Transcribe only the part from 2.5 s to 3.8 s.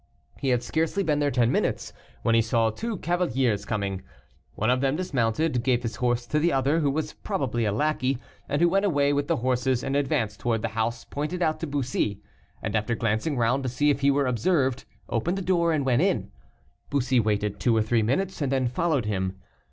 two cavaliers